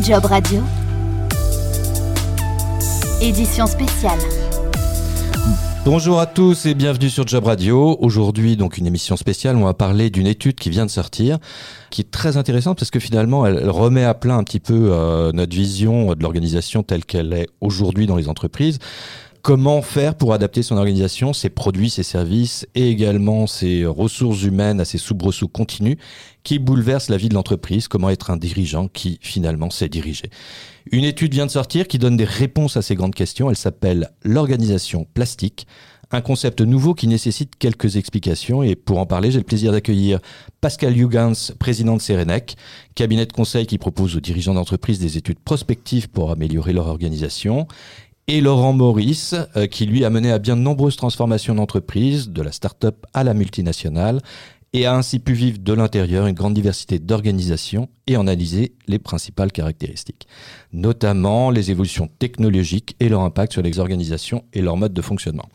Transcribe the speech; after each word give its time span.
Job 0.00 0.24
Radio. 0.24 0.62
Édition 3.20 3.66
spéciale. 3.66 4.18
Bonjour 5.84 6.18
à 6.18 6.26
tous 6.26 6.64
et 6.64 6.74
bienvenue 6.74 7.10
sur 7.10 7.26
Job 7.26 7.44
Radio. 7.44 7.98
Aujourd'hui, 8.00 8.56
donc 8.56 8.78
une 8.78 8.86
émission 8.86 9.16
spéciale. 9.16 9.56
On 9.56 9.64
va 9.64 9.74
parler 9.74 10.08
d'une 10.08 10.26
étude 10.26 10.54
qui 10.54 10.70
vient 10.70 10.86
de 10.86 10.90
sortir, 10.90 11.38
qui 11.90 12.00
est 12.00 12.10
très 12.10 12.38
intéressante 12.38 12.78
parce 12.78 12.90
que 12.90 13.00
finalement, 13.00 13.44
elle, 13.44 13.68
remet 13.68 14.04
à 14.04 14.14
plein 14.14 14.38
un 14.38 14.44
petit 14.44 14.60
peu 14.60 14.88
euh, 14.92 15.30
notre 15.32 15.54
vision 15.54 16.14
de 16.14 16.22
l'organisation 16.22 16.82
telle 16.82 17.04
qu'elle 17.04 17.34
est 17.34 17.48
aujourd'hui 17.60 18.06
dans 18.06 18.16
les 18.16 18.28
entreprises 18.28 18.78
comment 19.42 19.82
faire 19.82 20.14
pour 20.14 20.32
adapter 20.32 20.62
son 20.62 20.76
organisation, 20.76 21.32
ses 21.32 21.50
produits, 21.50 21.90
ses 21.90 22.04
services 22.04 22.66
et 22.74 22.88
également 22.88 23.46
ses 23.46 23.84
ressources 23.84 24.44
humaines 24.44 24.80
à 24.80 24.84
ces 24.84 24.98
soubresauts 24.98 25.48
continus 25.48 25.96
qui 26.44 26.58
bouleversent 26.58 27.10
la 27.10 27.16
vie 27.16 27.28
de 27.28 27.34
l'entreprise, 27.34 27.88
comment 27.88 28.10
être 28.10 28.30
un 28.30 28.36
dirigeant 28.36 28.88
qui 28.88 29.18
finalement 29.20 29.70
sait 29.70 29.88
diriger. 29.88 30.30
Une 30.90 31.04
étude 31.04 31.34
vient 31.34 31.46
de 31.46 31.50
sortir 31.50 31.88
qui 31.88 31.98
donne 31.98 32.16
des 32.16 32.24
réponses 32.24 32.76
à 32.76 32.82
ces 32.82 32.94
grandes 32.94 33.14
questions, 33.14 33.50
elle 33.50 33.56
s'appelle 33.56 34.10
l'organisation 34.22 35.06
plastique, 35.12 35.66
un 36.12 36.20
concept 36.20 36.60
nouveau 36.60 36.94
qui 36.94 37.08
nécessite 37.08 37.56
quelques 37.58 37.96
explications. 37.96 38.62
Et 38.62 38.76
pour 38.76 38.98
en 38.98 39.06
parler, 39.06 39.30
j'ai 39.30 39.38
le 39.38 39.44
plaisir 39.44 39.72
d'accueillir 39.72 40.18
Pascal 40.60 40.96
Hugans, 40.96 41.32
président 41.58 41.96
de 41.96 42.02
Serenec, 42.02 42.56
cabinet 42.94 43.24
de 43.24 43.32
conseil 43.32 43.66
qui 43.66 43.78
propose 43.78 44.14
aux 44.16 44.20
dirigeants 44.20 44.52
d'entreprise 44.52 44.98
des 44.98 45.16
études 45.16 45.40
prospectives 45.40 46.10
pour 46.10 46.30
améliorer 46.30 46.74
leur 46.74 46.88
organisation, 46.88 47.66
et 48.28 48.40
Laurent 48.40 48.72
Maurice, 48.72 49.34
euh, 49.56 49.66
qui 49.66 49.86
lui 49.86 50.04
a 50.04 50.10
mené 50.10 50.30
à 50.30 50.38
bien 50.38 50.56
de 50.56 50.62
nombreuses 50.62 50.96
transformations 50.96 51.54
d'entreprise, 51.54 52.30
de 52.30 52.42
la 52.42 52.52
start-up 52.52 53.04
à 53.14 53.24
la 53.24 53.34
multinationale, 53.34 54.20
et 54.72 54.86
a 54.86 54.94
ainsi 54.94 55.18
pu 55.18 55.32
vivre 55.32 55.58
de 55.58 55.72
l'intérieur 55.72 56.26
une 56.26 56.34
grande 56.34 56.54
diversité 56.54 56.98
d'organisations 56.98 57.88
et 58.06 58.16
analyser 58.16 58.74
les 58.88 58.98
principales 58.98 59.52
caractéristiques, 59.52 60.26
notamment 60.72 61.50
les 61.50 61.70
évolutions 61.70 62.08
technologiques 62.18 62.96
et 62.98 63.08
leur 63.08 63.20
impact 63.20 63.52
sur 63.52 63.62
les 63.62 63.78
organisations 63.78 64.44
et 64.52 64.60
leur 64.60 64.76
mode 64.76 64.92
de 64.92 65.02
fonctionnement. 65.02 65.48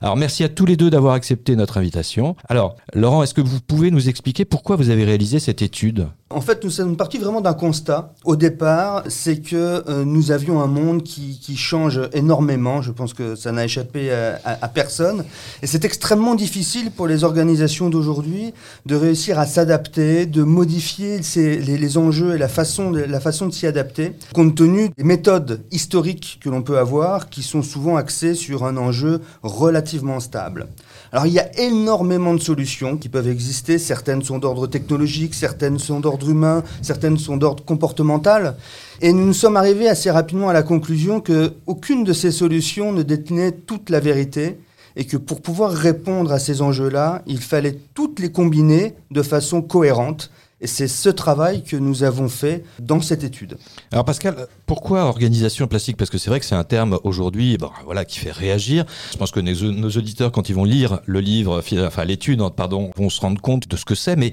Alors 0.00 0.16
merci 0.16 0.44
à 0.44 0.48
tous 0.48 0.66
les 0.66 0.76
deux 0.76 0.90
d'avoir 0.90 1.14
accepté 1.14 1.56
notre 1.56 1.78
invitation. 1.78 2.36
Alors 2.48 2.76
Laurent, 2.92 3.22
est-ce 3.22 3.34
que 3.34 3.40
vous 3.40 3.60
pouvez 3.60 3.90
nous 3.90 4.08
expliquer 4.08 4.44
pourquoi 4.44 4.76
vous 4.76 4.90
avez 4.90 5.04
réalisé 5.04 5.38
cette 5.38 5.62
étude? 5.62 6.08
En 6.30 6.40
fait, 6.40 6.64
nous 6.64 6.70
sommes 6.70 6.96
partis 6.96 7.18
vraiment 7.18 7.40
d'un 7.40 7.54
constat. 7.54 8.12
Au 8.24 8.34
départ, 8.34 9.04
c'est 9.08 9.40
que 9.40 9.84
euh, 9.88 10.04
nous 10.04 10.32
avions 10.32 10.60
un 10.60 10.66
monde 10.66 11.04
qui, 11.04 11.38
change 11.56 12.00
énormément. 12.12 12.82
Je 12.82 12.90
pense 12.90 13.14
que 13.14 13.36
ça 13.36 13.52
n'a 13.52 13.64
échappé 13.64 14.10
à, 14.10 14.68
personne. 14.68 15.24
Et 15.62 15.68
c'est 15.68 15.84
extrêmement 15.84 16.34
difficile 16.34 16.90
pour 16.90 17.06
les 17.06 17.22
organisations 17.22 17.88
d'aujourd'hui 17.88 18.52
de 18.86 18.96
réussir 18.96 19.38
à 19.38 19.46
s'adapter, 19.46 20.26
de 20.26 20.42
modifier 20.42 21.20
les, 21.36 21.98
enjeux 21.98 22.34
et 22.34 22.38
la 22.38 22.48
façon 22.48 22.90
de, 22.90 23.00
la 23.00 23.20
façon 23.20 23.46
de 23.46 23.52
s'y 23.52 23.66
adapter, 23.66 24.12
compte 24.34 24.54
tenu 24.54 24.90
des 24.96 25.04
méthodes 25.04 25.62
historiques 25.70 26.40
que 26.42 26.48
l'on 26.48 26.62
peut 26.62 26.78
avoir, 26.78 27.30
qui 27.30 27.42
sont 27.42 27.62
souvent 27.62 27.96
axées 27.96 28.34
sur 28.34 28.64
un 28.64 28.76
enjeu 28.76 29.20
relativement 29.42 30.20
stable. 30.20 30.68
Alors 31.12 31.26
il 31.26 31.32
y 31.32 31.38
a 31.38 31.58
énormément 31.60 32.34
de 32.34 32.40
solutions 32.40 32.96
qui 32.96 33.08
peuvent 33.08 33.28
exister. 33.28 33.78
Certaines 33.78 34.22
sont 34.22 34.38
d'ordre 34.38 34.66
technologique, 34.66 35.34
certaines 35.34 35.78
sont 35.78 36.00
d'ordre 36.00 36.28
humain, 36.28 36.64
certaines 36.82 37.18
sont 37.18 37.36
d'ordre 37.36 37.64
comportemental. 37.64 38.56
Et 39.00 39.12
nous 39.12 39.32
sommes 39.32 39.56
arrivés 39.56 39.88
assez 39.88 40.10
rapidement 40.10 40.48
à 40.48 40.52
la 40.52 40.62
conclusion 40.62 41.20
qu'aucune 41.20 42.04
de 42.04 42.12
ces 42.12 42.32
solutions 42.32 42.92
ne 42.92 43.02
détenait 43.02 43.52
toute 43.52 43.90
la 43.90 44.00
vérité 44.00 44.58
et 44.96 45.04
que 45.04 45.16
pour 45.16 45.42
pouvoir 45.42 45.72
répondre 45.72 46.32
à 46.32 46.38
ces 46.38 46.62
enjeux-là, 46.62 47.22
il 47.26 47.40
fallait 47.40 47.78
toutes 47.94 48.20
les 48.20 48.30
combiner 48.30 48.94
de 49.10 49.22
façon 49.22 49.62
cohérente 49.62 50.30
et 50.60 50.66
c'est 50.66 50.88
ce 50.88 51.10
travail 51.10 51.62
que 51.62 51.76
nous 51.76 52.04
avons 52.04 52.28
fait 52.28 52.64
dans 52.78 53.02
cette 53.02 53.22
étude. 53.22 53.58
Alors 53.92 54.04
Pascal, 54.04 54.46
pourquoi 54.64 55.04
organisation 55.04 55.66
plastique? 55.66 55.98
Parce 55.98 56.10
que 56.10 56.16
c'est 56.16 56.30
vrai 56.30 56.40
que 56.40 56.46
c'est 56.46 56.54
un 56.54 56.64
terme 56.64 56.98
aujourd'hui 57.04 57.58
voilà, 57.84 58.06
qui 58.06 58.18
fait 58.18 58.30
réagir. 58.30 58.86
Je 59.12 59.18
pense 59.18 59.30
que 59.30 59.40
nos, 59.40 59.90
auditeurs, 59.90 60.32
quand 60.32 60.48
ils 60.48 60.54
vont 60.54 60.64
lire 60.64 61.00
le 61.04 61.20
livre, 61.20 61.62
enfin 61.84 62.04
l'étude, 62.04 62.40
pardon, 62.56 62.90
vont 62.96 63.10
se 63.10 63.20
rendre 63.20 63.42
compte 63.42 63.68
de 63.68 63.76
ce 63.76 63.84
que 63.84 63.94
c'est. 63.94 64.16
Mais 64.16 64.32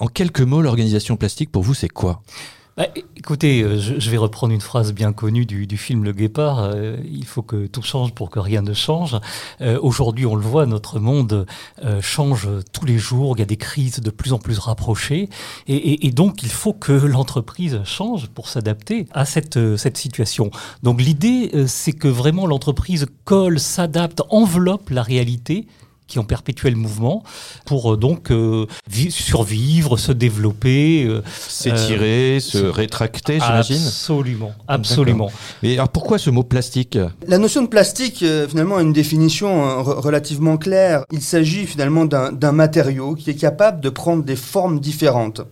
en 0.00 0.08
quelques 0.08 0.40
mots, 0.40 0.62
l'organisation 0.62 1.16
plastique, 1.16 1.52
pour 1.52 1.62
vous, 1.62 1.74
c'est 1.74 1.88
quoi? 1.88 2.22
Bah, 2.78 2.86
écoutez, 3.16 3.62
euh, 3.62 3.76
je, 3.76 4.08
vais 4.08 4.18
reprendre 4.18 4.54
une 4.54 4.60
phrase 4.60 4.92
bien 4.92 5.12
connue 5.12 5.46
du, 5.46 5.76
film 5.76 6.04
Le 6.04 6.12
Guépard. 6.12 6.60
Euh, 6.60 6.96
il 7.10 7.24
faut 7.24 7.42
que 7.42 7.66
tout 7.66 7.82
change 7.82 8.14
pour 8.14 8.30
que 8.30 8.38
rien 8.38 8.62
ne 8.62 8.72
change. 8.72 9.16
Euh, 9.60 9.80
aujourd'hui, 9.82 10.26
on 10.26 10.36
le 10.36 10.42
voit, 10.42 10.64
notre 10.64 11.00
monde 11.00 11.44
change 12.00 12.48
tous 12.72 12.86
les 12.86 12.96
jours. 12.96 13.34
Il 13.36 13.40
y 13.40 13.42
a 13.42 13.46
des 13.46 13.56
crises 13.56 13.98
de 13.98 14.10
plus 14.10 14.32
en 14.32 14.38
plus 14.38 14.60
rapprochées. 14.60 15.28
Et, 15.66 16.12
donc, 16.12 16.44
il 16.44 16.50
faut 16.50 16.72
que 16.72 16.92
l'entreprise 16.92 17.80
change 17.82 18.28
pour 18.28 18.48
s'adapter 18.48 19.08
à 19.10 19.24
cette, 19.24 19.76
cette 19.76 19.96
situation. 19.96 20.52
Donc, 20.84 21.00
l'idée, 21.00 21.50
c'est 21.66 21.92
que 21.92 22.06
vraiment 22.06 22.46
l'entreprise 22.46 23.06
colle, 23.24 23.58
s'adapte, 23.58 24.22
enveloppe 24.30 24.90
la 24.90 25.02
réalité 25.02 25.66
qui 26.08 26.18
ont 26.18 26.24
perpétuel 26.24 26.74
mouvement 26.74 27.22
pour 27.64 27.92
euh, 27.92 27.96
donc 27.96 28.32
euh, 28.32 28.66
survivre, 29.10 29.96
se 29.98 30.10
développer. 30.10 31.04
Euh, 31.04 31.22
S'étirer, 31.48 32.38
se 32.40 32.58
rétracter, 32.58 33.34
j'imagine 33.34 33.86
Absolument, 33.86 34.52
absolument. 34.66 35.30
Mais 35.62 35.74
alors 35.74 35.90
pourquoi 35.90 36.18
ce 36.18 36.30
mot 36.30 36.42
plastique? 36.42 36.98
La 37.26 37.38
notion 37.38 37.62
de 37.62 37.68
plastique, 37.68 38.24
finalement, 38.48 38.76
a 38.76 38.82
une 38.82 38.92
définition 38.92 39.82
relativement 39.82 40.56
claire. 40.56 41.04
Il 41.12 41.20
s'agit 41.20 41.66
finalement 41.66 42.06
d'un 42.06 42.52
matériau 42.52 43.14
qui 43.14 43.30
est 43.30 43.34
capable 43.34 43.80
de 43.80 43.90
prendre 43.90 44.24
des 44.24 44.36
formes 44.36 44.80
différentes. 44.80 45.42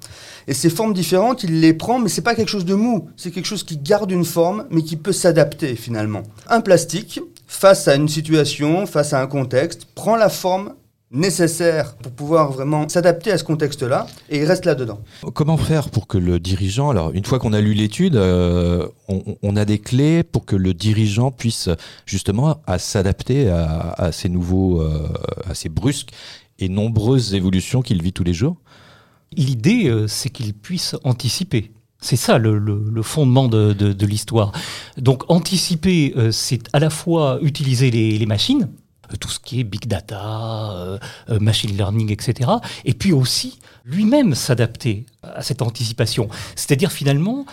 Et 0.49 0.55
ces 0.55 0.71
formes 0.71 0.95
différentes, 0.95 1.43
il 1.43 1.61
les 1.61 1.75
prend, 1.75 1.99
mais 1.99 2.09
c'est 2.09 2.23
pas 2.23 2.35
quelque 2.35 2.49
chose 2.49 2.65
de 2.65 2.75
mou. 2.75 3.09
C'est 3.17 3.31
quelque 3.31 3.47
chose 3.47 3.65
qui 3.65 3.77
garde 3.77 4.11
une 4.13 4.25
forme, 4.25 4.67
mais 4.71 4.83
qui 4.83 4.97
peut 4.97 5.13
s'adapter 5.13 5.75
finalement. 5.75 6.23
Un 6.49 6.61
plastique, 6.61 7.21
face 7.47 7.89
à 7.89 7.95
une 7.95 8.09
situation, 8.09 8.87
face 8.87 9.13
à 9.13 9.21
un 9.21 9.27
contexte, 9.27 9.87
prend 9.95 10.17
la 10.17 10.29
forme 10.29 10.75
nécessaire 11.13 11.95
pour 11.97 12.13
pouvoir 12.13 12.51
vraiment 12.51 12.89
s'adapter 12.89 13.31
à 13.31 13.39
ce 13.39 13.45
contexte-là 13.45 14.09
et 14.29 14.39
il 14.39 14.45
reste 14.45 14.65
là-dedans. 14.65 15.01
Comment 15.35 15.57
faire 15.57 15.89
pour 15.91 16.09
que 16.09 16.19
le 16.19 16.41
dirigeant, 16.41 16.91
alors 16.91 17.13
une 17.13 17.25
fois 17.25 17.39
qu'on 17.39 17.53
a 17.53 17.61
lu 17.61 17.75
l'étude, 17.75 18.17
euh, 18.17 18.89
on, 19.09 19.57
a 19.57 19.65
des 19.65 19.79
clés 19.79 20.25
pour 20.25 20.45
que 20.45 20.57
le 20.57 20.75
dirigeant 20.75 21.31
puisse 21.31 21.69
justement 22.07 22.61
s'adapter 22.79 23.49
à, 23.49 24.11
ces 24.11 24.29
nouveaux, 24.29 24.83
euh, 24.83 25.09
à 25.49 25.55
ces 25.55 25.69
brusques 25.69 26.11
et 26.59 26.69
nombreuses 26.69 27.35
évolutions 27.35 27.83
qu'il 27.83 28.03
vit 28.03 28.13
tous 28.13 28.25
les 28.25 28.35
jours? 28.35 28.57
L'idée, 29.33 29.89
euh, 29.89 30.07
c'est 30.09 30.31
qu'il 30.31 30.55
puisse 30.55 30.97
anticiper. 31.05 31.73
C'est 32.01 32.17
ça 32.17 32.39
le, 32.39 33.03
fondement 33.03 33.49
de, 33.49 34.07
l'histoire. 34.07 34.53
Donc 34.97 35.25
anticiper, 35.29 36.15
euh, 36.17 36.31
c'est 36.31 36.63
à 36.73 36.79
la 36.79 36.91
fois 36.91 37.39
utiliser 37.43 37.91
les, 37.91 38.27
machines, 38.27 38.69
euh, 39.13 39.17
tout 39.19 39.29
ce 39.29 39.41
qui 39.41 39.61
est 39.61 39.65
big 39.65 39.87
data, 39.87 40.99
machine 41.41 41.77
learning, 41.77 42.13
etc. 42.13 42.51
Et 42.85 42.95
puis 42.95 43.13
aussi 43.13 43.59
lui-même 43.85 44.35
s'adapter 44.35 45.07
à 45.23 45.43
cette 45.43 45.63
anticipation. 45.63 46.29
C'est-à-dire 46.55 46.91
finalement 46.91 47.47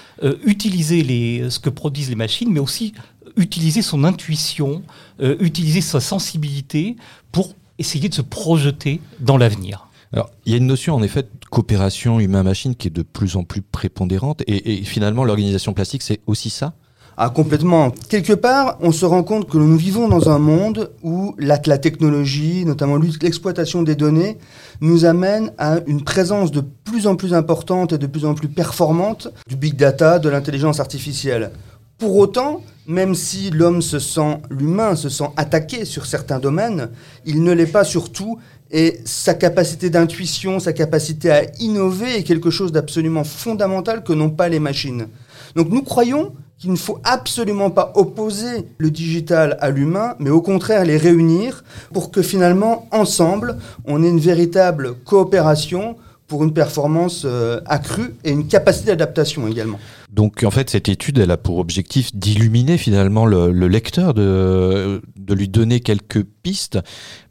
utiliser 0.44 1.04
les, 1.04 1.50
ce 1.50 1.60
que 1.60 1.70
produisent 1.70 2.10
les 2.10 2.16
machines, 2.16 2.52
mais 2.52 2.60
aussi 2.60 2.94
utiliser 3.38 3.82
son 3.82 4.04
intuition, 4.04 4.84
utiliser 5.20 5.82
sa 5.82 6.00
sensibilité 6.00 6.96
pour 7.32 7.54
essayer 7.78 8.10
de 8.10 8.14
se 8.14 8.22
projeter 8.22 9.00
dans 9.20 9.38
l'avenir. 9.38 9.88
Alors, 10.14 10.30
il 10.46 10.52
y 10.52 10.56
a 10.56 10.60
une 10.60 10.68
notion 10.68 10.94
en 10.94 11.02
effet 11.02 11.24
de 11.24 11.46
coopération 11.50 12.20
humain-machine 12.20 12.76
qui 12.76 12.88
est 12.88 12.92
de 12.92 13.02
plus 13.02 13.36
en 13.36 13.44
plus 13.44 13.64
prépondérante 13.64 14.44
et, 14.46 14.84
finalement 14.84 15.24
l'organisation 15.24 15.74
plastique 15.74 16.04
c'est 16.04 16.20
aussi 16.28 16.52
ça? 16.52 16.74
Ah, 17.16 17.30
complètement. 17.30 17.92
Quelque 18.10 18.34
part, 18.34 18.78
on 18.82 18.92
se 18.92 19.06
rend 19.06 19.22
compte 19.22 19.48
que 19.48 19.58
nous 19.60 19.78
vivons 19.78 20.08
dans 20.08 20.30
un 20.30 20.40
monde 20.40 20.92
où 21.04 21.36
la, 21.38 21.60
la 21.64 21.78
technologie, 21.78 22.66
notamment 22.66 22.98
l'exploitation 22.98 23.84
des 23.84 23.94
données, 23.94 24.40
nous 24.82 25.06
amène 25.06 25.52
à 25.60 25.78
une 25.86 26.04
présence 26.04 26.52
de 26.52 26.62
plus 26.62 27.06
en 27.06 27.16
plus 27.16 27.36
importante 27.36 27.94
et 27.94 28.00
de 28.00 28.08
plus 28.08 28.26
en 28.26 28.34
plus 28.34 28.48
performante 28.48 29.28
du 29.48 29.56
big 29.56 29.76
data, 29.76 30.18
de 30.18 30.28
l'intelligence 30.28 30.80
artificielle. 30.80 31.52
Pour 32.00 32.18
autant, 32.18 32.62
même 32.88 33.16
si 33.16 33.50
l'homme 33.50 33.82
se 33.82 34.00
sent, 34.00 34.40
l'humain 34.50 34.96
se 34.96 35.10
sent 35.10 35.30
attaqué 35.38 35.86
sur 35.86 36.06
certains 36.06 36.40
domaines, 36.40 36.90
il 37.26 37.44
ne 37.44 37.52
l'est 37.52 37.66
pas 37.66 37.84
sur 37.84 38.12
tout 38.12 38.40
et 38.72 39.00
sa 39.06 39.36
capacité 39.36 39.90
d'intuition, 39.90 40.60
sa 40.60 40.74
capacité 40.74 41.32
à 41.32 41.44
innover 41.60 42.18
est 42.18 42.24
quelque 42.24 42.50
chose 42.50 42.72
d'absolument 42.72 43.24
fondamental 43.24 44.04
que 44.04 44.14
n'ont 44.14 44.32
pas 44.32 44.50
les 44.50 44.60
machines. 44.60 45.08
Donc 45.56 45.70
nous 45.70 45.84
croyons 45.84 46.34
qu'il 46.58 46.72
ne 46.72 46.78
faut 46.78 47.00
absolument 47.04 47.70
pas 47.70 47.92
opposer 47.96 48.66
le 48.78 48.90
digital 48.90 49.58
à 49.62 49.70
l'humain, 49.70 50.16
mais 50.20 50.30
au 50.30 50.42
contraire 50.42 50.86
les 50.86 50.98
réunir 50.98 51.64
pour 51.94 52.10
que 52.10 52.22
finalement, 52.22 52.88
ensemble, 52.92 53.58
on 53.86 54.04
ait 54.04 54.10
une 54.10 54.20
véritable 54.20 54.96
coopération 55.06 55.96
pour 56.28 56.44
une 56.44 56.54
performance 56.54 57.24
euh, 57.26 57.60
accrue 57.66 58.16
et 58.24 58.32
une 58.32 58.48
capacité 58.48 58.88
d'adaptation 58.88 59.48
également. 59.48 59.80
Donc 60.12 60.44
en 60.44 60.52
fait, 60.52 60.70
cette 60.70 60.90
étude, 60.90 61.18
elle 61.20 61.32
a 61.32 61.38
pour 61.38 61.58
objectif 61.58 62.16
d'illuminer 62.16 62.78
finalement 62.78 63.26
le, 63.26 63.68
lecteur, 63.68 64.14
de, 64.14 65.02
de 65.16 65.34
lui 65.34 65.48
donner 65.48 65.80
quelques 65.80 66.24
pistes, 66.24 66.80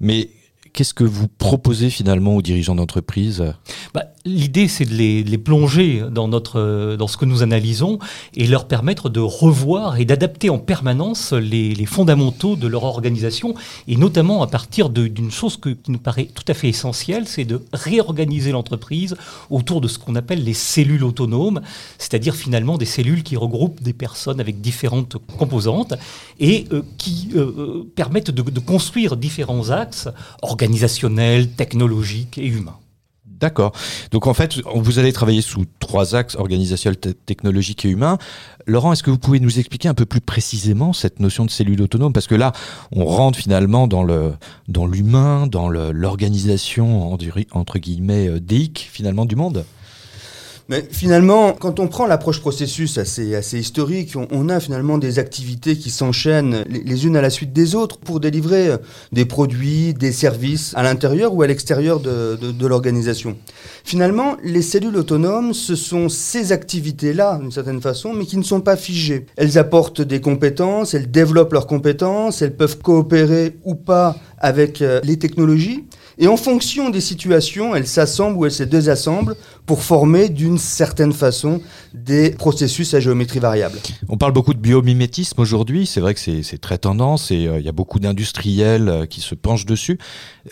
mais 0.01 0.31
Qu'est-ce 0.73 0.95
que 0.95 1.05
vous 1.05 1.29
proposez 1.29 1.91
finalement 1.91 2.37
aux 2.37 2.43
dirigeants 2.43 2.75
d'entreprise? 2.75 3.45
Bah, 3.93 4.05
L'idée, 4.25 4.69
c'est 4.69 4.85
de 4.85 4.95
les, 4.95 5.39
plonger 5.39 6.05
dans, 6.09 6.29
notre, 6.29 6.95
dans 6.97 7.09
ce 7.09 7.17
que 7.17 7.25
nous 7.25 7.43
analysons 7.43 7.99
et 8.37 8.47
leur 8.47 8.69
permettre 8.69 9.09
de 9.09 9.19
revoir 9.19 9.97
et 9.99 10.05
d'adapter 10.05 10.49
en 10.49 10.59
permanence 10.59 11.33
les, 11.33 11.75
fondamentaux 11.87 12.55
de 12.55 12.69
leur 12.69 12.85
organisation, 12.85 13.55
et 13.89 13.97
notamment 13.97 14.43
à 14.43 14.47
partir 14.47 14.91
d'une 14.91 15.33
chose 15.33 15.57
qui 15.57 15.77
nous 15.89 15.99
paraît 15.99 16.29
tout 16.33 16.45
à 16.47 16.55
fait 16.55 16.69
essentielle, 16.69 17.27
c'est 17.27 17.45
de 17.45 17.63
réorganiser 17.73 18.53
l'entreprise 18.53 19.17
autour 19.51 19.81
de 19.81 19.89
ce 19.89 19.99
qu'on 19.99 20.15
appelle 20.15 20.45
les 20.45 20.55
cellules 20.55 21.03
autonomes, 21.03 21.61
c'est-à-dire 21.99 22.37
finalement 22.37 22.79
des 22.79 22.87
cellules 22.87 23.25
qui 23.25 23.37
regroupent 23.37 23.83
des 23.83 23.93
personnes 23.93 24.39
avec 24.39 24.61
différentes 24.61 25.17
composantes 25.37 25.95
et 26.39 26.67
euh, 26.73 26.83
qui 26.97 27.31
euh, 27.35 27.41
euh, 27.41 27.93
permettent 27.97 28.31
de, 28.31 28.43
de 28.43 28.61
construire 28.61 29.17
différents 29.17 29.71
axes 29.71 30.09
organisationnels, 30.63 31.49
technologiques 31.51 32.39
et 32.39 32.47
humains. 32.47 32.79
D'accord. 33.27 33.73
Donc 34.13 34.29
en 34.29 34.35
fait, 34.35 34.61
vous 34.73 35.01
allez 35.01 35.13
travailler 35.13 35.43
sous 35.43 35.65
trois 35.81 36.15
axes 36.15 36.37
organisationnels, 36.37 37.01
technologiques 37.27 37.85
et 37.85 37.89
humains. 37.89 38.19
Laurent, 38.69 38.93
est-ce 38.93 39.03
que 39.03 39.11
vous 39.11 39.19
pouvez 39.19 39.41
nous 39.41 39.59
expliquer 39.59 39.89
un 39.89 39.95
peu 39.95 40.07
plus 40.07 40.21
précisément 40.21 40.93
cette 40.93 41.19
notion 41.19 41.45
de 41.45 41.51
cellule 41.51 41.83
autonome? 41.83 42.13
Parce 42.13 42.29
que 42.29 42.37
là, 42.37 42.53
on 42.93 43.05
rentre 43.05 43.37
finalement 43.37 43.89
dans 43.89 44.05
le 44.05 44.35
dans 44.69 44.87
l'humain, 44.87 45.49
dans 45.49 45.69
l'organisation 45.69 47.13
entre 47.51 47.79
guillemets 47.81 48.39
déique 48.39 48.89
finalement 48.93 49.25
du 49.25 49.35
monde. 49.35 49.65
Mais 50.69 50.85
finalement, 50.91 51.53
quand 51.53 51.81
on 51.81 51.89
prend 51.89 52.07
l'approche 52.07 52.41
processus 52.41 52.99
assez, 52.99 53.59
historique, 53.59 54.15
on, 54.31 54.49
a 54.49 54.61
finalement 54.61 54.99
des 54.99 55.19
activités 55.19 55.77
qui 55.77 55.91
s'enchaînent 55.91 56.65
les, 56.69 57.07
unes 57.07 57.17
à 57.17 57.21
la 57.21 57.31
suite 57.31 57.53
des 57.53 57.75
autres 57.75 57.99
pour 57.99 58.21
délivrer 58.21 58.69
euh, 58.69 58.77
des 59.13 59.25
produits, 59.25 59.95
des 59.95 60.13
services 60.13 60.73
à 60.77 60.83
l'intérieur 60.83 61.35
ou 61.35 61.43
à 61.43 61.47
l'extérieur 61.47 62.01
de, 62.01 62.39
de, 62.41 62.53
de 62.53 62.67
l'organisation. 62.67 63.37
Finalement, 63.85 64.37
les 64.45 64.63
cellules 64.63 64.97
autonomes, 64.97 65.53
ce 65.55 65.75
sont 65.75 66.09
ces 66.09 66.53
activités-là, 66.53 67.39
d'une 67.39 67.53
certaine 67.53 67.81
façon, 67.81 68.13
mais 68.13 68.25
qui 68.25 68.37
ne 68.37 68.43
sont 68.43 68.61
pas 68.61 68.77
figées. 68.77 69.27
Elles 69.37 69.59
apportent 69.59 70.01
des 70.01 70.21
compétences, 70.21 70.95
elles 70.95 71.11
développent 71.11 71.53
leurs 71.53 71.67
compétences, 71.67 72.43
elles 72.43 72.57
peuvent 72.57 72.79
coopérer 72.79 73.57
ou 73.65 73.75
pas 73.75 74.17
avec 74.39 74.83
euh, 74.83 75.01
les 75.05 75.19
technologies. 75.19 75.85
Et 76.19 76.29
en 76.29 76.37
fonction 76.37 76.91
des 76.91 77.01
situations, 77.01 77.75
elles 77.75 77.87
s'assemblent 77.87 78.39
ou 78.39 78.45
elles 78.45 78.53
se 78.53 78.63
désassemblent 78.63 79.37
pour 79.67 79.83
former 79.83 80.29
d'une 80.29 80.59
certaine 80.59 81.13
façon 81.13 81.61
des 81.95 82.31
processus 82.31 82.95
à 82.95 83.01
géométrie 83.01 83.39
variable. 83.39 83.79
On 84.09 84.17
parle 84.17 84.33
beaucoup 84.33 84.55
de 84.55 84.59
biomimétisme 84.59 85.41
aujourd'hui, 85.41 85.87
c'est 85.87 86.01
vrai 86.01 86.15
que 86.15 86.21
c'est 86.21 86.61
très 86.61 86.79
tendance 86.79 87.31
et 87.31 87.47
euh, 87.47 87.61
il 87.61 87.65
y 87.65 87.69
a 87.69 87.73
beaucoup 87.73 87.99
d'industriels 87.99 88.89
euh, 88.89 89.07
qui 89.07 89.21
se 89.21 89.35
penchent 89.35 89.67
dessus. 89.67 89.99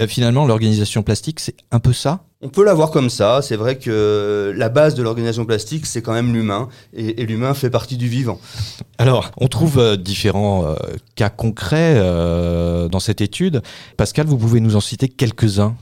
Euh, 0.00 0.06
finalement, 0.06 0.46
l'organisation 0.46 1.02
plastique, 1.02 1.40
c'est 1.40 1.56
un 1.70 1.80
peu 1.80 1.92
ça? 1.92 2.24
On 2.42 2.48
peut 2.48 2.64
l'avoir 2.64 2.90
comme 2.90 3.10
ça. 3.10 3.40
C'est 3.42 3.56
vrai 3.56 3.76
que 3.76 4.52
la 4.56 4.68
base 4.68 4.94
de 4.94 5.02
l'organisation 5.02 5.44
plastique, 5.44 5.86
c'est 5.86 6.02
quand 6.02 6.12
même 6.12 6.32
l'humain, 6.32 6.68
et, 6.94 7.26
l'humain 7.26 7.54
fait 7.54 7.70
partie 7.70 7.96
du 7.96 8.08
vivant. 8.08 8.40
Alors, 8.98 9.30
on 9.38 9.48
trouve 9.48 9.78
euh, 9.78 9.96
différents 9.96 10.66
euh, 10.66 10.74
cas 11.16 11.28
concrets 11.28 11.94
euh, 11.96 12.88
dans 12.88 13.00
cette 13.00 13.20
étude. 13.20 13.62
Pascal, 13.96 14.26
vous 14.26 14.38
pouvez 14.38 14.60
nous 14.60 14.76
en 14.76 14.80
citer 14.80 15.08
quelques-uns? 15.08 15.74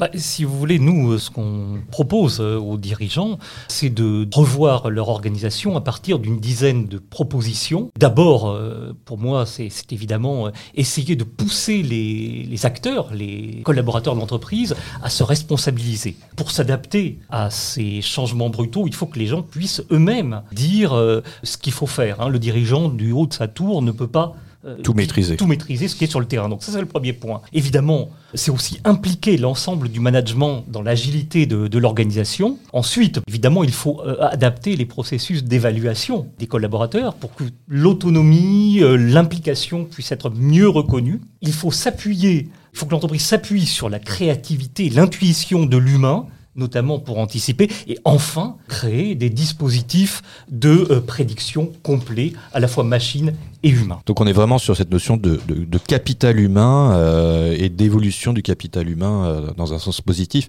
Bah, 0.00 0.08
si 0.14 0.44
vous 0.44 0.58
voulez, 0.58 0.78
nous, 0.78 1.18
ce 1.18 1.30
qu'on 1.30 1.78
propose 1.90 2.40
aux 2.40 2.78
dirigeants, 2.78 3.38
c'est 3.68 3.90
de 3.90 4.26
revoir 4.34 4.90
leur 4.90 5.08
organisation 5.08 5.76
à 5.76 5.80
partir 5.80 6.18
d'une 6.18 6.40
dizaine 6.40 6.86
de 6.86 6.98
propositions. 6.98 7.90
D'abord, 7.98 8.58
pour 9.04 9.18
moi, 9.18 9.44
c'est 9.46 9.92
évidemment 9.92 10.50
essayer 10.74 11.16
de 11.16 11.24
pousser 11.24 11.82
les, 11.82 12.46
les 12.48 12.66
acteurs, 12.66 13.12
les 13.12 13.60
collaborateurs 13.62 14.14
de 14.14 14.20
l'entreprise, 14.20 14.74
à 15.02 15.10
se 15.10 15.22
responsabiliser. 15.22 16.16
Pour 16.36 16.50
s'adapter 16.50 17.18
à 17.28 17.50
ces 17.50 18.00
changements 18.00 18.50
brutaux, 18.50 18.86
il 18.86 18.94
faut 18.94 19.06
que 19.06 19.18
les 19.18 19.26
gens 19.26 19.42
puissent 19.42 19.82
eux-mêmes 19.90 20.42
dire 20.52 20.94
euh, 20.94 21.20
ce 21.42 21.56
qu'il 21.56 21.72
faut 21.72 21.86
faire. 21.86 22.20
Hein. 22.20 22.28
Le 22.28 22.38
dirigeant 22.38 22.88
du 22.88 23.12
haut 23.12 23.26
de 23.26 23.34
sa 23.34 23.48
tour 23.48 23.82
ne 23.82 23.92
peut 23.92 24.06
pas 24.06 24.34
euh, 24.34 24.49
tout 24.82 24.92
maîtriser. 24.92 25.36
Tout 25.36 25.46
maîtriser, 25.46 25.88
ce 25.88 25.96
qui 25.96 26.04
est 26.04 26.10
sur 26.10 26.20
le 26.20 26.26
terrain. 26.26 26.48
Donc 26.48 26.62
ça, 26.62 26.72
c'est 26.72 26.80
le 26.80 26.86
premier 26.86 27.12
point. 27.12 27.40
Évidemment, 27.52 28.10
c'est 28.34 28.50
aussi 28.50 28.78
impliquer 28.84 29.38
l'ensemble 29.38 29.88
du 29.88 30.00
management 30.00 30.64
dans 30.68 30.82
l'agilité 30.82 31.46
de, 31.46 31.66
de 31.66 31.78
l'organisation. 31.78 32.58
Ensuite, 32.72 33.20
évidemment, 33.26 33.64
il 33.64 33.72
faut 33.72 34.00
euh, 34.00 34.16
adapter 34.20 34.76
les 34.76 34.84
processus 34.84 35.44
d'évaluation 35.44 36.26
des 36.38 36.46
collaborateurs 36.46 37.14
pour 37.14 37.34
que 37.34 37.44
l'autonomie, 37.68 38.80
euh, 38.82 38.96
l'implication 38.96 39.84
puissent 39.86 40.12
être 40.12 40.30
mieux 40.30 40.68
reconnues. 40.68 41.20
Il 41.40 41.52
faut 41.52 41.70
s'appuyer, 41.70 42.48
il 42.72 42.78
faut 42.78 42.86
que 42.86 42.92
l'entreprise 42.92 43.22
s'appuie 43.22 43.66
sur 43.66 43.88
la 43.88 43.98
créativité, 43.98 44.90
l'intuition 44.90 45.64
de 45.64 45.76
l'humain 45.78 46.26
notamment 46.56 46.98
pour 46.98 47.18
anticiper, 47.18 47.68
et 47.86 47.98
enfin 48.04 48.56
créer 48.68 49.14
des 49.14 49.30
dispositifs 49.30 50.22
de 50.50 50.86
euh, 50.90 51.00
prédiction 51.00 51.72
complets, 51.82 52.32
à 52.52 52.60
la 52.60 52.68
fois 52.68 52.84
machine 52.84 53.34
et 53.62 53.68
humain. 53.68 54.00
Donc 54.06 54.20
on 54.20 54.26
est 54.26 54.32
vraiment 54.32 54.58
sur 54.58 54.76
cette 54.76 54.90
notion 54.90 55.16
de, 55.16 55.40
capital 55.86 56.38
humain 56.38 56.92
euh, 56.92 57.56
et 57.58 57.68
d'évolution 57.68 58.32
du 58.32 58.42
capital 58.42 58.88
humain 58.88 59.24
euh, 59.24 59.50
dans 59.56 59.74
un 59.74 59.78
sens 59.78 60.00
positif. 60.00 60.48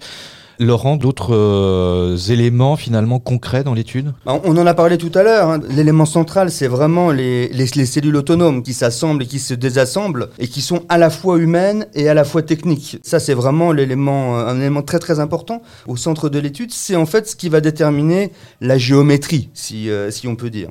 Laurent, 0.61 0.95
d'autres 0.95 1.35
euh, 1.35 2.15
éléments 2.29 2.75
finalement 2.75 3.19
concrets 3.19 3.63
dans 3.63 3.73
l'étude? 3.73 4.13
On 4.25 4.55
en 4.57 4.65
a 4.65 4.73
parlé 4.73 4.97
tout 4.97 5.11
à 5.15 5.23
l'heure. 5.23 5.49
Hein. 5.49 5.59
L'élément 5.69 6.05
central, 6.05 6.51
c'est 6.51 6.67
vraiment 6.67 7.11
les, 7.11 7.47
les, 7.49 7.65
les, 7.75 7.85
cellules 7.85 8.15
autonomes 8.15 8.61
qui 8.61 8.73
s'assemblent 8.73 9.23
et 9.23 9.27
qui 9.27 9.39
se 9.39 9.53
désassemblent 9.53 10.29
et 10.39 10.47
qui 10.47 10.61
sont 10.61 10.83
à 10.87 10.97
la 10.97 11.09
fois 11.09 11.37
humaines 11.37 11.87
et 11.95 12.07
à 12.09 12.13
la 12.13 12.23
fois 12.23 12.43
techniques. 12.43 12.99
Ça, 13.03 13.19
c'est 13.19 13.33
vraiment 13.33 13.71
l'élément, 13.71 14.37
un 14.37 14.57
élément 14.59 14.83
très 14.83 14.99
très 14.99 15.19
important 15.19 15.61
au 15.87 15.97
centre 15.97 16.29
de 16.29 16.39
l'étude. 16.39 16.71
C'est 16.71 16.95
en 16.95 17.05
fait 17.05 17.27
ce 17.27 17.35
qui 17.35 17.49
va 17.49 17.59
déterminer 17.59 18.31
la 18.61 18.77
géométrie, 18.77 19.49
si, 19.53 19.89
euh, 19.89 20.11
si 20.11 20.27
on 20.27 20.35
peut 20.35 20.49
dire. 20.49 20.69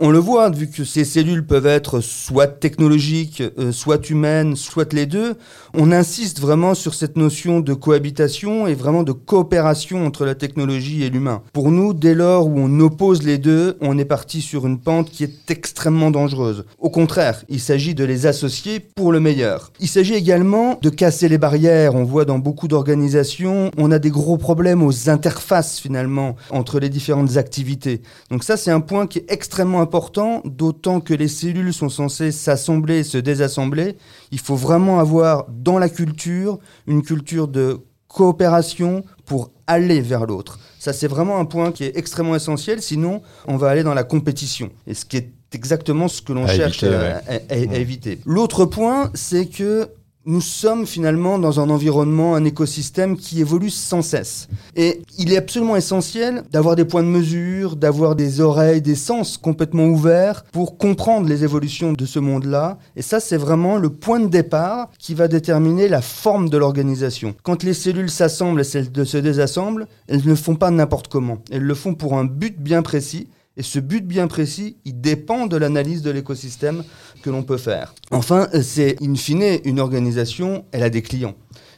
On 0.00 0.10
le 0.10 0.18
voit, 0.18 0.48
vu 0.50 0.68
que 0.68 0.84
ces 0.84 1.04
cellules 1.04 1.46
peuvent 1.46 1.66
être 1.66 2.00
soit 2.00 2.46
technologiques, 2.46 3.42
euh, 3.58 3.72
soit 3.72 4.08
humaines, 4.08 4.56
soit 4.56 4.92
les 4.92 5.06
deux, 5.06 5.34
on 5.74 5.92
insiste 5.92 6.40
vraiment 6.40 6.74
sur 6.74 6.94
cette 6.94 7.16
notion 7.16 7.60
de 7.60 7.74
cohabitation 7.74 8.66
et 8.66 8.74
vraiment 8.74 9.02
de 9.02 9.12
coopération 9.12 10.06
entre 10.06 10.24
la 10.24 10.34
technologie 10.34 11.02
et 11.02 11.10
l'humain. 11.10 11.42
Pour 11.52 11.70
nous, 11.70 11.92
dès 11.92 12.14
lors 12.14 12.46
où 12.46 12.54
on 12.56 12.80
oppose 12.80 13.22
les 13.22 13.36
deux, 13.36 13.76
on 13.80 13.98
est 13.98 14.06
parti 14.06 14.40
sur 14.40 14.66
une 14.66 14.80
pente 14.80 15.10
qui 15.10 15.24
est 15.24 15.50
extrêmement 15.50 16.10
dangereuse. 16.10 16.64
Au 16.78 16.88
contraire, 16.88 17.44
il 17.50 17.60
s'agit 17.60 17.94
de 17.94 18.04
les 18.04 18.26
associer 18.26 18.80
pour 18.80 19.12
le 19.12 19.20
meilleur. 19.20 19.72
Il 19.78 19.88
s'agit 19.88 20.14
également 20.14 20.78
de 20.80 20.88
casser 20.88 21.28
les 21.28 21.38
barrières. 21.38 21.94
On 21.94 22.04
voit 22.04 22.24
dans 22.24 22.38
beaucoup 22.38 22.68
d'organisations, 22.68 23.70
on 23.76 23.90
a 23.90 23.98
des 23.98 24.10
gros 24.10 24.38
problèmes 24.38 24.82
aux 24.82 25.10
interfaces 25.10 25.78
finalement 25.78 26.36
entre 26.50 26.80
les 26.80 26.88
différentes 26.88 27.36
activités. 27.36 28.00
Donc 28.30 28.42
ça, 28.42 28.56
c'est 28.56 28.70
un 28.70 28.80
point 28.80 29.06
qui 29.06 29.18
est 29.18 29.30
extrêmement 29.30 29.81
important, 29.82 30.40
d'autant 30.44 31.00
que 31.00 31.12
les 31.12 31.28
cellules 31.28 31.74
sont 31.74 31.90
censées 31.90 32.32
s'assembler 32.32 33.00
et 33.00 33.04
se 33.04 33.18
désassembler. 33.18 33.96
Il 34.30 34.40
faut 34.40 34.56
vraiment 34.56 34.98
avoir 35.00 35.46
dans 35.50 35.78
la 35.78 35.88
culture 35.90 36.58
une 36.86 37.02
culture 37.02 37.48
de 37.48 37.80
coopération 38.08 39.04
pour 39.26 39.50
aller 39.66 40.00
vers 40.00 40.26
l'autre. 40.26 40.58
Ça, 40.78 40.92
c'est 40.92 41.08
vraiment 41.08 41.38
un 41.38 41.44
point 41.44 41.72
qui 41.72 41.84
est 41.84 41.96
extrêmement 41.96 42.36
essentiel, 42.36 42.82
sinon 42.82 43.22
on 43.46 43.56
va 43.56 43.68
aller 43.70 43.82
dans 43.82 43.94
la 43.94 44.04
compétition. 44.04 44.70
Et 44.86 44.94
ce 44.94 45.04
qui 45.04 45.16
est 45.18 45.32
exactement 45.52 46.08
ce 46.08 46.22
que 46.22 46.32
l'on 46.32 46.46
cherche 46.46 46.82
éviter, 46.82 46.96
à, 46.96 47.00
ouais. 47.00 47.12
à, 47.28 47.72
à, 47.72 47.74
à 47.74 47.78
éviter. 47.78 48.20
L'autre 48.24 48.64
point, 48.64 49.10
c'est 49.14 49.46
que 49.46 49.88
nous 50.24 50.40
sommes 50.40 50.86
finalement 50.86 51.38
dans 51.38 51.60
un 51.60 51.68
environnement, 51.68 52.34
un 52.34 52.44
écosystème 52.44 53.16
qui 53.16 53.40
évolue 53.40 53.70
sans 53.70 54.02
cesse. 54.02 54.48
Et 54.76 55.02
il 55.18 55.32
est 55.32 55.36
absolument 55.36 55.76
essentiel 55.76 56.44
d'avoir 56.52 56.76
des 56.76 56.84
points 56.84 57.02
de 57.02 57.08
mesure, 57.08 57.76
d'avoir 57.76 58.14
des 58.14 58.40
oreilles, 58.40 58.82
des 58.82 58.94
sens 58.94 59.36
complètement 59.36 59.86
ouverts 59.86 60.44
pour 60.52 60.78
comprendre 60.78 61.28
les 61.28 61.44
évolutions 61.44 61.92
de 61.92 62.06
ce 62.06 62.18
monde-là. 62.18 62.78
Et 62.94 63.02
ça, 63.02 63.20
c'est 63.20 63.36
vraiment 63.36 63.78
le 63.78 63.90
point 63.90 64.20
de 64.20 64.28
départ 64.28 64.90
qui 64.98 65.14
va 65.14 65.28
déterminer 65.28 65.88
la 65.88 66.02
forme 66.02 66.48
de 66.48 66.56
l'organisation. 66.56 67.34
Quand 67.42 67.62
les 67.62 67.74
cellules 67.74 68.10
s'assemblent 68.10 68.60
et 68.60 68.64
se 68.64 69.18
désassemblent, 69.18 69.88
elles 70.06 70.26
ne 70.26 70.34
font 70.34 70.54
pas 70.54 70.70
n'importe 70.70 71.08
comment. 71.08 71.38
Elles 71.50 71.62
le 71.62 71.74
font 71.74 71.94
pour 71.94 72.14
un 72.14 72.24
but 72.24 72.60
bien 72.60 72.82
précis. 72.82 73.28
Et 73.56 73.62
ce 73.62 73.78
but 73.78 74.06
bien 74.06 74.28
précis, 74.28 74.78
il 74.86 75.00
dépend 75.00 75.46
de 75.46 75.56
l'analyse 75.58 76.00
de 76.00 76.10
l'écosystème 76.10 76.84
que 77.22 77.28
l'on 77.28 77.42
peut 77.42 77.58
faire. 77.58 77.94
Enfin, 78.10 78.48
c'est 78.62 78.96
in 79.02 79.14
fine 79.14 79.60
une 79.64 79.78
organisation, 79.78 80.64
elle 80.72 80.82
a 80.82 80.90
des 80.90 81.02
clients. 81.02 81.34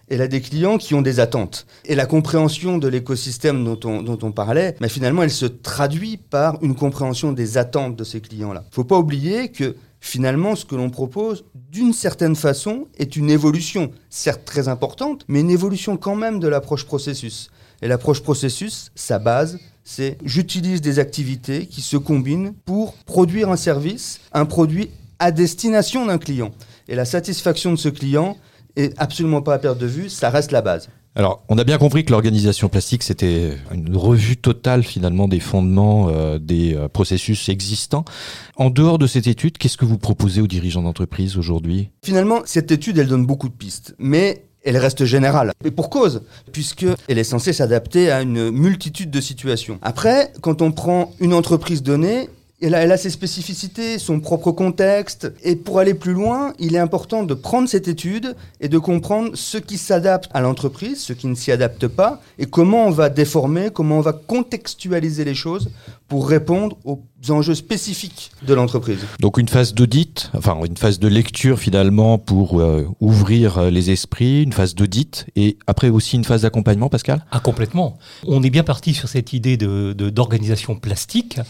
Elle 0.09 0.21
a 0.21 0.28
des 0.28 0.40
clients 0.40 0.78
qui 0.78 0.95
ont 0.95 1.02
des 1.02 1.19
attentes. 1.19 1.66
Et 1.85 1.95
la 1.95 2.07
compréhension 2.07 2.78
de 2.78 2.87
l'écosystème 2.87 3.64
dont 3.64 3.81
on, 3.85 4.02
dont 4.02 4.19
on 4.23 4.31
parlait, 4.31 4.76
mais 4.81 4.88
finalement, 4.88 5.23
elle 5.23 5.31
se 5.31 5.47
traduit 5.47 6.16
par 6.16 6.62
une 6.62 6.76
compréhension 6.76 7.33
des 7.33 7.59
attentes 7.59 7.97
de 7.97 8.04
ces 8.04 8.21
clients-là. 8.21 8.62
Il 8.66 8.71
ne 8.71 8.75
faut 8.75 8.85
pas 8.85 8.99
oublier 8.99 9.49
que 9.49 9.75
finalement, 10.00 10.54
ce 10.54 10.66
que 10.66 10.76
l'on 10.76 10.90
propose, 10.90 11.45
d'une 11.54 11.95
certaine 11.95 12.37
façon, 12.37 12.87
est 12.99 13.16
une 13.16 13.31
évolution, 13.31 13.90
certes 14.11 14.45
très 14.45 14.69
importante, 14.69 15.25
mais 15.26 15.40
une 15.40 15.50
évolution 15.50 15.97
quand 15.97 16.16
même 16.16 16.38
de 16.38 16.47
l'approche 16.49 16.85
processus. 16.85 17.50
Et 17.83 17.88
l'approche 17.88 18.23
processus, 18.23 18.93
sa 18.95 19.19
base, 19.19 19.59
c'est 19.85 20.19
j'utilise 20.25 20.81
des 20.81 20.99
activités 20.99 21.67
qui 21.67 21.83
se 21.83 21.97
combinent 21.97 22.55
pour 22.64 22.95
produire 23.05 23.50
un 23.50 23.57
service, 23.57 24.21
un 24.33 24.47
produit 24.47 24.91
à 25.19 25.31
destination 25.31 26.07
d'un 26.07 26.19
client. 26.19 26.53
Et 26.88 26.95
la 26.95 27.05
satisfaction 27.05 27.71
de 27.71 27.76
ce 27.76 27.88
client, 27.88 28.37
et 28.76 28.91
absolument 28.97 29.43
pas 29.43 29.55
à 29.55 29.59
perdre 29.59 29.81
de 29.81 29.87
vue, 29.87 30.09
ça 30.09 30.31
reste 30.31 30.50
la 30.50 30.62
base. 30.62 30.88
Alors, 31.17 31.45
on 31.49 31.59
a 31.59 31.64
bien 31.64 31.79
compris 31.79 32.05
que 32.05 32.11
l'organisation 32.11 32.69
plastique, 32.69 33.05
c'était 33.05 33.57
une 33.73 33.97
revue 33.97 34.37
totale 34.37 34.83
finalement 34.83 35.29
des 35.29 35.38
fondements 35.38 36.09
euh, 36.09 36.41
des 36.41 36.75
euh, 36.75 36.88
processus 36.88 37.49
existants. 37.49 38.05
En 38.57 38.69
dehors 38.69 38.99
de 38.99 39.07
cette 39.07 39.29
étude, 39.29 39.57
qu'est-ce 39.57 39.76
que 39.76 39.85
vous 39.85 39.99
proposez 39.99 40.41
aux 40.41 40.49
dirigeants 40.49 40.83
d'entreprise 40.83 41.37
aujourd'hui? 41.38 41.91
Finalement, 42.05 42.41
cette 42.47 42.73
étude, 42.73 42.99
elle 42.99 43.07
donne 43.07 43.26
beaucoup 43.26 43.49
de 43.49 43.55
pistes, 43.55 43.95
mais 43.99 44.45
elle 44.64 44.76
reste 44.76 45.04
générale. 45.04 45.52
Et 45.64 45.71
pour 45.71 45.90
cause, 45.90 46.23
puisqu'elle 46.52 47.18
est 47.18 47.25
censée 47.25 47.52
s'adapter 47.52 48.11
à 48.11 48.23
une 48.23 48.50
multitude 48.50 49.11
de 49.11 49.21
situations. 49.21 49.78
Après, 49.83 50.33
quand 50.40 50.62
on 50.62 50.73
prend 50.73 51.12
une 51.21 51.35
entreprise 51.35 51.83
donnée, 51.83 52.28
elle 52.66 52.75
a, 52.75 52.83
elle 52.83 52.92
a, 52.92 52.97
ses 52.97 53.11
spécificités, 53.11 53.99
son 53.99 54.21
propre 54.21 54.52
contexte. 54.52 55.33
Et 55.42 55.56
pour 55.56 55.78
aller 55.78 55.94
plus 55.94 56.14
loin, 56.14 56.52
il 56.59 56.75
est 56.75 56.78
important 56.78 57.23
de 57.23 57.35
prendre 57.35 57.68
cette 57.68 57.88
étude 57.88 58.35
et 58.61 58.68
de 58.68 58.78
comprendre 58.78 59.33
ce 59.35 59.59
qui 59.59 59.78
s'adapte 59.78 60.30
à 60.33 60.40
l'entreprise, 60.40 61.02
ce 61.02 61.12
qui 61.12 61.26
ne 61.26 61.35
s'y 61.35 61.52
adapte 61.52 61.87
pas, 61.88 62.21
et 62.38 62.47
comment 62.47 62.87
on 62.87 62.90
va 62.90 63.11
déformer, 63.11 63.71
comment 63.73 63.99
on 63.99 64.02
va 64.02 64.12
contextualiser 64.12 65.25
les 65.25 65.35
choses 65.35 65.71
pour 66.09 66.28
répondre 66.28 66.76
aux 66.85 67.02
enjeux 67.30 67.54
spécifiques 67.54 68.30
de 68.47 68.52
l'entreprise. 68.52 68.99
Donc 69.21 69.38
une 69.38 69.49
phase 69.49 69.73
d'audit, 69.73 70.30
enfin 70.37 70.59
une 70.64 70.76
phase 70.76 70.99
de 70.99 71.09
lecture 71.09 71.59
finalement 71.59 72.18
pour 72.18 72.61
euh, 72.61 72.87
ouvrir 73.00 73.59
euh, 73.59 73.71
les 73.71 73.90
esprits, 73.90 74.42
une 74.42 74.52
phase 74.52 74.75
d'audit 74.75 75.26
et 75.35 75.56
après 75.66 75.88
aussi 75.88 76.16
une 76.16 76.25
phase 76.25 76.42
d'accompagnement, 76.42 76.88
Pascal? 76.88 77.25
Ah 77.30 77.40
complètement. 77.40 77.99
On 78.26 78.42
est 78.42 78.50
bien 78.50 78.64
parti 78.64 78.92
sur 78.92 79.09
cette 79.09 79.33
idée 79.33 79.56
de, 79.56 79.92
d'organisation 79.92 80.76
plastique 80.76 81.40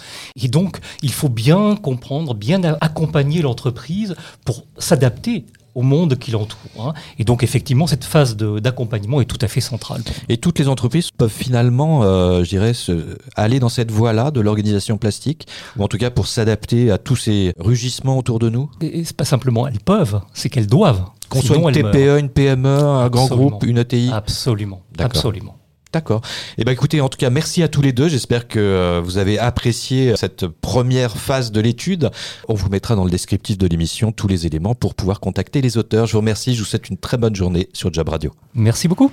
et 0.40 0.49
donc 0.49 0.78
il 1.05 1.13
faut 1.13 1.29
bien 1.29 1.77
comprendre, 1.77 2.35
bien 2.35 2.63
accompagner 2.81 3.43
l'entreprise 3.43 4.17
pour 4.45 4.65
s'adapter 4.79 5.45
au 5.75 5.83
monde 5.83 6.17
qui 6.17 6.31
l'entoure. 6.31 6.59
Hein. 6.79 6.95
Et 7.19 7.25
donc 7.25 7.43
effectivement, 7.43 7.87
cette 7.87 8.05
phase 8.05 8.37
d'accompagnement 8.37 9.21
est 9.21 9.27
tout 9.27 9.39
à 9.41 9.49
fait 9.49 9.61
centrale. 9.61 10.03
Et 10.29 10.39
toutes 10.39 10.59
les 10.59 10.69
entreprises 10.69 11.11
peuvent 11.11 11.31
finalement, 11.31 12.05
euh, 12.05 12.43
je 12.43 12.49
dirais, 12.49 12.75
se, 12.75 13.19
aller 13.37 13.61
dans 13.61 13.69
cette 13.69 13.91
voie-là 13.91 14.31
de 14.31 14.41
l'organisation 14.41 14.97
plastique, 14.97 15.47
ou 15.77 15.83
en 15.83 15.89
tout 15.89 15.99
cas 15.99 16.11
pour 16.11 16.27
s'adapter 16.27 16.91
à 16.91 16.99
tous 16.99 17.17
ces 17.17 17.53
rugissements 17.59 18.17
autour 18.17 18.39
de 18.39 18.49
nous? 18.49 18.71
Et, 18.81 19.05
c'est 19.05 19.17
pas 19.17 19.25
simplement 19.25 19.67
elles 19.69 19.81
peuvent, 19.81 20.21
c'est 20.33 20.49
qu'elles 20.49 20.69
doivent. 20.69 21.05
Qu'on 21.29 21.43
soit 21.43 21.57
une 21.57 21.73
TPE, 21.73 21.83
meurent. 21.83 22.17
une 22.19 22.29
PME, 22.31 22.79
un 22.79 23.09
grand 23.09 23.27
groupe, 23.27 23.65
une 23.65 23.79
ETI 23.79 24.11
Absolument, 24.13 24.83
absolument. 24.99 25.57
D'accord. 25.95 26.23
Eh 26.59 26.65
ben 26.65 26.73
écoutez, 26.73 27.01
en 27.01 27.09
tout 27.09 27.19
cas, 27.19 27.31
merci 27.31 27.63
à 27.63 27.69
tous 27.69 27.81
les 27.81 27.93
deux. 27.93 28.09
J'espère 28.09 28.49
que 28.49 28.59
euh, 28.59 29.01
vous 29.01 29.17
avez 29.17 29.39
apprécié 29.39 30.17
cette 30.17 30.49
première 30.49 31.17
phase 31.17 31.53
de 31.53 31.61
l'étude. 31.61 32.11
On 32.49 32.55
vous 32.55 32.69
mettra 32.69 32.97
dans 32.97 33.05
le 33.05 33.13
descriptif 33.13 33.59
de 33.59 33.69
l'émission 33.69 34.11
tous 34.11 34.27
les 34.27 34.45
éléments 34.45 34.75
pour 34.75 34.97
pouvoir 34.97 35.21
contacter 35.21 35.61
les 35.61 35.79
auteurs. 35.79 36.07
Je 36.07 36.13
vous 36.15 36.19
remercie. 36.19 36.57
Je 36.57 36.59
vous 36.59 36.65
souhaite 36.65 36.89
une 36.89 36.97
très 36.97 37.17
bonne 37.17 37.37
journée 37.37 37.69
sur 37.73 37.95
Job 37.95 38.09
Radio. 38.09 38.33
Merci 38.55 38.89
beaucoup. 38.89 39.13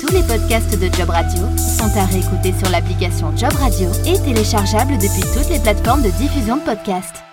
Tous 0.00 0.10
les 0.10 0.22
podcasts 0.22 0.78
de 0.78 0.86
Job 0.96 1.10
Radio 1.10 1.42
sont 1.58 1.98
à 1.98 2.06
réécouter 2.06 2.54
sur 2.58 2.70
l'application 2.70 3.36
Job 3.36 3.52
Radio 3.52 3.90
et 4.06 4.18
téléchargeables 4.20 4.94
depuis 4.94 5.20
toutes 5.34 5.50
les 5.50 5.58
plateformes 5.58 6.02
de 6.02 6.10
diffusion 6.18 6.56
de 6.56 6.62
podcasts. 6.62 7.27